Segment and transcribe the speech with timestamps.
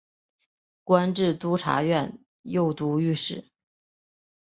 [0.83, 3.45] 官至都察院右都御史。